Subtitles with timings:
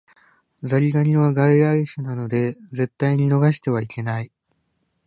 [0.63, 4.31] ザリガニは外来種なので絶対に逃してはいけない